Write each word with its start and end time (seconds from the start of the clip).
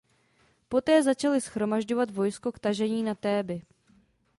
Poté 0.69 0.97
začali 1.03 1.37
shromažďovat 1.41 2.09
vojsko 2.11 2.49
k 2.51 2.57
tažení 2.59 3.03
na 3.05 3.13
Théby. 3.15 3.61